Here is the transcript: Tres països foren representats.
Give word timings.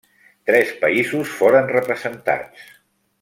Tres 0.49 0.71
països 0.85 1.35
foren 1.41 1.69
representats. 1.75 2.65